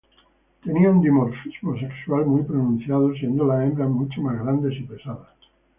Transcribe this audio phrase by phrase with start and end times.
[0.63, 5.29] Tenía un dimorfismo sexual muy pronunciado, siendo las hembras mucho más grandes y pesadas.